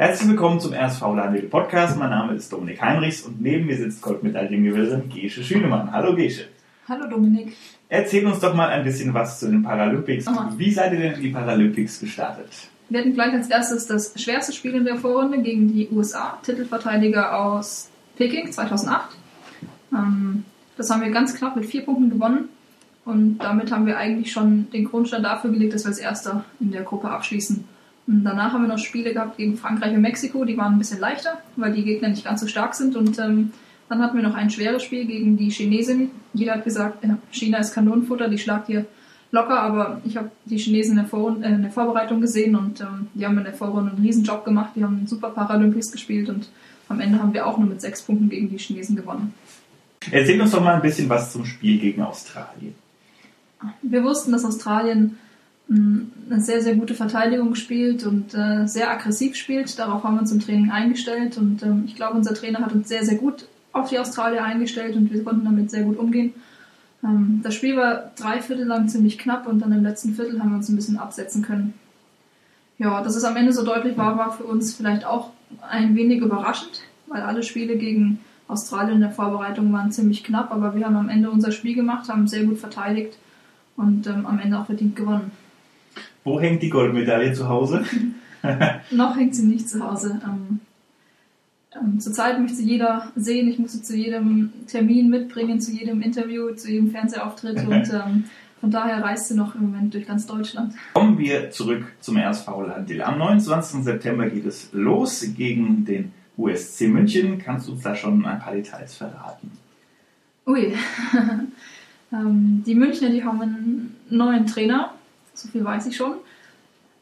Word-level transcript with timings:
Herzlich 0.00 0.30
willkommen 0.30 0.58
zum 0.58 0.72
RSV 0.72 1.02
Landwirte 1.02 1.48
Podcast. 1.48 1.98
Mein 1.98 2.08
Name 2.08 2.32
ist 2.32 2.50
Dominik 2.50 2.80
Heinrichs 2.80 3.20
und 3.20 3.42
neben 3.42 3.66
mir 3.66 3.76
sitzt 3.76 4.00
Goldmedaillengewinnerin 4.00 5.10
Gesche 5.10 5.44
Schünemann. 5.44 5.92
Hallo 5.92 6.16
Gesche. 6.16 6.46
Hallo 6.88 7.06
Dominik. 7.06 7.54
Erzähl 7.90 8.24
uns 8.24 8.40
doch 8.40 8.54
mal 8.54 8.70
ein 8.70 8.82
bisschen 8.82 9.12
was 9.12 9.38
zu 9.38 9.50
den 9.50 9.62
Paralympics. 9.62 10.26
Aha. 10.26 10.54
Wie 10.56 10.72
seid 10.72 10.94
ihr 10.94 11.00
denn 11.00 11.12
in 11.16 11.20
die 11.20 11.28
Paralympics 11.28 12.00
gestartet? 12.00 12.48
Wir 12.88 13.00
hatten 13.00 13.12
gleich 13.12 13.34
als 13.34 13.50
erstes 13.50 13.86
das 13.88 14.14
schwerste 14.16 14.54
Spiel 14.54 14.74
in 14.74 14.86
der 14.86 14.96
Vorrunde 14.96 15.42
gegen 15.42 15.70
die 15.70 15.90
USA, 15.90 16.38
Titelverteidiger 16.42 17.38
aus 17.38 17.90
Peking 18.16 18.50
2008. 18.50 19.18
Ähm, 19.92 20.44
das 20.78 20.88
haben 20.88 21.02
wir 21.02 21.10
ganz 21.10 21.34
knapp 21.34 21.56
mit 21.56 21.66
vier 21.66 21.84
Punkten 21.84 22.08
gewonnen 22.08 22.48
und 23.04 23.36
damit 23.36 23.70
haben 23.70 23.84
wir 23.84 23.98
eigentlich 23.98 24.32
schon 24.32 24.70
den 24.70 24.86
Grundstein 24.86 25.22
dafür 25.22 25.50
gelegt, 25.50 25.74
dass 25.74 25.84
wir 25.84 25.90
als 25.90 25.98
Erster 25.98 26.46
in 26.58 26.72
der 26.72 26.84
Gruppe 26.84 27.10
abschließen. 27.10 27.68
Und 28.06 28.24
danach 28.24 28.52
haben 28.52 28.62
wir 28.62 28.68
noch 28.68 28.78
Spiele 28.78 29.12
gehabt 29.12 29.36
gegen 29.36 29.56
Frankreich 29.56 29.94
und 29.94 30.00
Mexiko, 30.00 30.44
die 30.44 30.56
waren 30.56 30.74
ein 30.74 30.78
bisschen 30.78 31.00
leichter, 31.00 31.38
weil 31.56 31.72
die 31.72 31.84
Gegner 31.84 32.08
nicht 32.08 32.24
ganz 32.24 32.40
so 32.40 32.46
stark 32.46 32.74
sind 32.74 32.96
und 32.96 33.18
ähm, 33.18 33.52
dann 33.88 34.00
hatten 34.00 34.16
wir 34.16 34.22
noch 34.22 34.34
ein 34.34 34.50
schweres 34.50 34.84
Spiel 34.84 35.04
gegen 35.04 35.36
die 35.36 35.50
Chinesin. 35.50 36.10
Jeder 36.32 36.54
hat 36.54 36.64
gesagt, 36.64 37.04
China 37.32 37.58
ist 37.58 37.74
Kanonenfutter, 37.74 38.28
die 38.28 38.38
schlagt 38.38 38.68
hier 38.68 38.86
locker, 39.32 39.60
aber 39.60 40.00
ich 40.04 40.16
habe 40.16 40.30
die 40.44 40.58
Chinesen 40.58 40.92
in 40.92 40.98
der, 40.98 41.06
Vor 41.06 41.36
äh, 41.42 41.48
in 41.48 41.62
der 41.62 41.70
Vorbereitung 41.70 42.20
gesehen 42.20 42.56
und 42.56 42.80
ähm, 42.80 43.08
die 43.14 43.24
haben 43.24 43.38
in 43.38 43.44
der 43.44 43.52
Vorrunde 43.52 43.92
einen 43.92 44.04
riesen 44.04 44.24
Job 44.24 44.44
gemacht, 44.44 44.70
die 44.76 44.84
haben 44.84 44.98
einen 44.98 45.06
super 45.06 45.30
Paralympics 45.30 45.92
gespielt 45.92 46.28
und 46.28 46.48
am 46.88 47.00
Ende 47.00 47.20
haben 47.20 47.32
wir 47.32 47.46
auch 47.46 47.58
nur 47.58 47.68
mit 47.68 47.80
sechs 47.80 48.02
Punkten 48.02 48.28
gegen 48.28 48.50
die 48.50 48.58
Chinesen 48.58 48.96
gewonnen. 48.96 49.34
Erzähl 50.10 50.40
uns 50.40 50.50
doch 50.50 50.62
mal 50.62 50.74
ein 50.74 50.82
bisschen 50.82 51.08
was 51.08 51.32
zum 51.32 51.44
Spiel 51.44 51.78
gegen 51.78 52.02
Australien. 52.02 52.74
Wir 53.82 54.02
wussten, 54.02 54.32
dass 54.32 54.44
Australien 54.44 55.18
eine 55.70 56.40
sehr, 56.40 56.62
sehr 56.62 56.74
gute 56.74 56.94
Verteidigung 56.94 57.54
spielt 57.54 58.04
und 58.04 58.34
äh, 58.34 58.66
sehr 58.66 58.90
aggressiv 58.90 59.36
spielt. 59.36 59.78
Darauf 59.78 60.02
haben 60.02 60.16
wir 60.16 60.20
uns 60.20 60.32
im 60.32 60.40
Training 60.40 60.70
eingestellt 60.70 61.38
und 61.38 61.62
ähm, 61.62 61.84
ich 61.86 61.94
glaube, 61.94 62.16
unser 62.16 62.34
Trainer 62.34 62.60
hat 62.60 62.72
uns 62.72 62.88
sehr, 62.88 63.04
sehr 63.04 63.18
gut 63.18 63.46
auf 63.72 63.88
die 63.88 63.98
Australier 63.98 64.42
eingestellt 64.42 64.96
und 64.96 65.12
wir 65.12 65.22
konnten 65.22 65.44
damit 65.44 65.70
sehr 65.70 65.84
gut 65.84 65.96
umgehen. 65.96 66.34
Ähm, 67.04 67.40
das 67.44 67.54
Spiel 67.54 67.76
war 67.76 68.10
drei 68.16 68.40
Viertel 68.40 68.66
lang 68.66 68.88
ziemlich 68.88 69.16
knapp 69.16 69.46
und 69.46 69.60
dann 69.60 69.72
im 69.72 69.84
letzten 69.84 70.14
Viertel 70.14 70.40
haben 70.40 70.50
wir 70.50 70.56
uns 70.56 70.68
ein 70.68 70.76
bisschen 70.76 70.98
absetzen 70.98 71.42
können. 71.42 71.74
Ja, 72.78 73.02
dass 73.02 73.14
es 73.14 73.24
am 73.24 73.36
Ende 73.36 73.52
so 73.52 73.64
deutlich 73.64 73.96
war, 73.96 74.18
war 74.18 74.32
für 74.32 74.44
uns 74.44 74.74
vielleicht 74.74 75.04
auch 75.04 75.30
ein 75.68 75.94
wenig 75.94 76.20
überraschend, 76.20 76.82
weil 77.06 77.22
alle 77.22 77.44
Spiele 77.44 77.76
gegen 77.76 78.18
Australien 78.48 78.96
in 78.96 79.00
der 79.02 79.10
Vorbereitung 79.10 79.72
waren 79.72 79.92
ziemlich 79.92 80.24
knapp, 80.24 80.50
aber 80.50 80.74
wir 80.74 80.86
haben 80.86 80.96
am 80.96 81.08
Ende 81.08 81.30
unser 81.30 81.52
Spiel 81.52 81.76
gemacht, 81.76 82.08
haben 82.08 82.26
sehr 82.26 82.44
gut 82.44 82.58
verteidigt 82.58 83.18
und 83.76 84.08
ähm, 84.08 84.26
am 84.26 84.40
Ende 84.40 84.58
auch 84.58 84.66
verdient 84.66 84.96
gewonnen. 84.96 85.30
Wo 86.24 86.40
hängt 86.40 86.62
die 86.62 86.70
Goldmedaille 86.70 87.32
zu 87.32 87.48
Hause? 87.48 87.84
Noch 88.90 89.16
hängt 89.16 89.34
sie 89.34 89.46
nicht 89.46 89.68
zu 89.68 89.84
Hause. 89.84 90.20
Ähm, 90.24 90.60
ähm, 91.74 92.00
zurzeit 92.00 92.38
möchte 92.38 92.56
sie 92.56 92.68
jeder 92.68 93.12
sehen. 93.16 93.48
Ich 93.48 93.58
muss 93.58 93.72
sie 93.72 93.82
zu 93.82 93.96
jedem 93.96 94.52
Termin 94.66 95.08
mitbringen, 95.08 95.60
zu 95.60 95.72
jedem 95.72 96.02
Interview, 96.02 96.54
zu 96.54 96.70
jedem 96.70 96.90
Fernsehauftritt 96.90 97.56
und 97.66 97.90
ähm, 97.92 98.24
von 98.60 98.70
daher 98.70 99.02
reist 99.02 99.28
sie 99.28 99.34
noch 99.34 99.54
im 99.54 99.62
Moment 99.62 99.94
durch 99.94 100.06
ganz 100.06 100.26
Deutschland. 100.26 100.74
Kommen 100.92 101.18
wir 101.18 101.50
zurück 101.50 101.86
zum 102.00 102.18
RSV 102.18 102.46
Landil. 102.66 103.00
Am 103.02 103.18
29. 103.18 103.82
September 103.82 104.28
geht 104.28 104.44
es 104.44 104.68
los 104.72 105.24
gegen 105.34 105.86
den 105.86 106.12
USC 106.36 106.88
München. 106.88 107.38
Kannst 107.38 107.68
du 107.68 107.72
uns 107.72 107.82
da 107.82 107.94
schon 107.94 108.24
ein 108.26 108.38
paar 108.38 108.52
Details 108.52 108.96
verraten? 108.96 109.52
Ui. 110.46 110.74
ähm, 112.12 112.62
die 112.66 112.74
Münchner, 112.74 113.08
die 113.08 113.24
haben 113.24 113.40
einen 113.40 113.96
neuen 114.10 114.46
Trainer, 114.46 114.92
so 115.40 115.48
viel 115.48 115.64
weiß 115.64 115.86
ich 115.86 115.96
schon. 115.96 116.14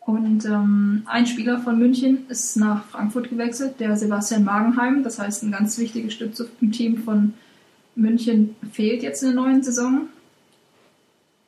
Und 0.00 0.46
ähm, 0.46 1.02
ein 1.04 1.26
Spieler 1.26 1.58
von 1.58 1.78
München 1.78 2.26
ist 2.30 2.56
nach 2.56 2.84
Frankfurt 2.86 3.28
gewechselt, 3.28 3.78
der 3.78 3.94
Sebastian 3.96 4.42
Magenheim. 4.42 5.02
Das 5.02 5.18
heißt, 5.18 5.42
ein 5.42 5.52
ganz 5.52 5.76
wichtiges 5.78 6.14
Stück 6.14 6.32
im 6.62 6.72
Team 6.72 7.02
von 7.02 7.34
München 7.94 8.56
fehlt 8.72 9.02
jetzt 9.02 9.22
in 9.22 9.34
der 9.34 9.42
neuen 9.42 9.62
Saison. 9.62 10.08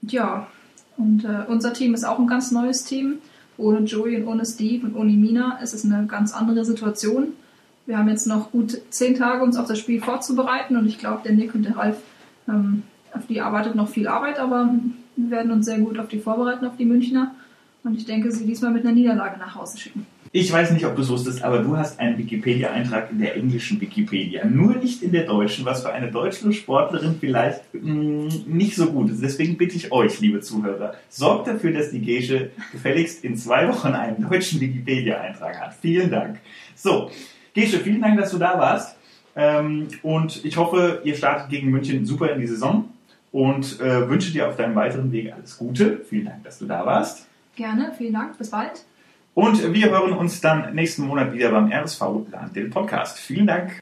Ja, 0.02 0.48
und 0.98 1.24
äh, 1.24 1.44
unser 1.48 1.72
Team 1.72 1.94
ist 1.94 2.04
auch 2.04 2.18
ein 2.18 2.26
ganz 2.26 2.50
neues 2.50 2.84
Team. 2.84 3.18
Ohne 3.56 3.80
Joey 3.80 4.16
und 4.16 4.28
ohne 4.28 4.44
Steve 4.44 4.86
und 4.86 4.94
ohne 4.94 5.12
Mina 5.12 5.58
ist 5.62 5.72
es 5.72 5.84
eine 5.84 6.06
ganz 6.06 6.34
andere 6.34 6.64
Situation. 6.64 7.28
Wir 7.86 7.98
haben 7.98 8.08
jetzt 8.08 8.26
noch 8.26 8.52
gut 8.52 8.78
zehn 8.90 9.16
Tage, 9.16 9.42
uns 9.42 9.56
auf 9.56 9.68
das 9.68 9.78
Spiel 9.78 10.00
vorzubereiten 10.00 10.76
und 10.76 10.86
ich 10.86 10.98
glaube, 10.98 11.22
der 11.24 11.32
Nick 11.32 11.54
und 11.54 11.64
der 11.64 11.76
Ralf, 11.76 11.96
ähm, 12.48 12.82
auf 13.12 13.26
die 13.26 13.40
arbeitet 13.40 13.74
noch 13.74 13.88
viel 13.88 14.06
Arbeit, 14.06 14.38
aber 14.38 14.74
wir 15.24 15.30
werden 15.30 15.52
uns 15.52 15.66
sehr 15.66 15.78
gut 15.78 15.98
auf 15.98 16.08
die 16.08 16.18
vorbereiten, 16.18 16.64
auf 16.64 16.76
die 16.76 16.84
Münchner. 16.84 17.34
Und 17.82 17.96
ich 17.96 18.04
denke, 18.04 18.30
sie 18.30 18.46
diesmal 18.46 18.72
mit 18.72 18.84
einer 18.84 18.94
Niederlage 18.94 19.38
nach 19.38 19.54
Hause 19.54 19.78
schicken. 19.78 20.06
Ich 20.32 20.52
weiß 20.52 20.70
nicht, 20.70 20.86
ob 20.86 20.94
du 20.94 21.02
es 21.02 21.08
wusstest, 21.08 21.42
aber 21.42 21.58
du 21.58 21.76
hast 21.76 21.98
einen 21.98 22.16
Wikipedia-Eintrag 22.16 23.10
in 23.10 23.18
der 23.18 23.34
englischen 23.34 23.80
Wikipedia, 23.80 24.44
nur 24.44 24.76
nicht 24.76 25.02
in 25.02 25.10
der 25.10 25.24
deutschen, 25.24 25.64
was 25.64 25.82
für 25.82 25.90
eine 25.90 26.08
deutsche 26.08 26.52
Sportlerin 26.52 27.16
vielleicht 27.18 27.62
mh, 27.74 28.28
nicht 28.46 28.76
so 28.76 28.86
gut 28.92 29.10
ist. 29.10 29.22
Deswegen 29.22 29.56
bitte 29.56 29.74
ich 29.74 29.90
euch, 29.90 30.20
liebe 30.20 30.40
Zuhörer, 30.40 30.94
sorgt 31.08 31.48
dafür, 31.48 31.72
dass 31.72 31.90
die 31.90 32.00
Gesche 32.00 32.50
gefälligst 32.70 33.24
in 33.24 33.36
zwei 33.36 33.66
Wochen 33.68 33.88
einen 33.88 34.28
deutschen 34.28 34.60
Wikipedia-Eintrag 34.60 35.60
hat. 35.60 35.74
Vielen 35.74 36.10
Dank. 36.12 36.38
So, 36.76 37.10
Gesche, 37.52 37.78
vielen 37.80 38.00
Dank, 38.00 38.20
dass 38.20 38.30
du 38.30 38.38
da 38.38 38.56
warst. 38.56 38.96
Ähm, 39.34 39.88
und 40.04 40.44
ich 40.44 40.56
hoffe, 40.56 41.00
ihr 41.02 41.16
startet 41.16 41.48
gegen 41.50 41.70
München 41.70 42.06
super 42.06 42.30
in 42.30 42.40
die 42.40 42.46
Saison 42.46 42.88
und 43.32 43.80
äh, 43.80 44.08
wünsche 44.08 44.32
dir 44.32 44.48
auf 44.48 44.56
deinem 44.56 44.74
weiteren 44.74 45.12
Weg 45.12 45.32
alles 45.32 45.58
Gute. 45.58 46.00
Vielen 46.08 46.26
Dank, 46.26 46.44
dass 46.44 46.58
du 46.58 46.66
da 46.66 46.84
warst. 46.84 47.26
Gerne, 47.56 47.92
vielen 47.96 48.14
Dank, 48.14 48.38
bis 48.38 48.50
bald. 48.50 48.84
Und 49.34 49.72
wir 49.72 49.90
hören 49.90 50.12
uns 50.12 50.40
dann 50.40 50.74
nächsten 50.74 51.06
Monat 51.06 51.32
wieder 51.32 51.50
beim 51.50 51.70
RSV 51.72 52.00
Land, 52.30 52.56
den 52.56 52.70
Podcast. 52.70 53.18
Vielen 53.18 53.46
Dank. 53.46 53.80